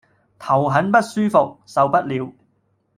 [0.39, 2.33] 頭很不舒服，受不了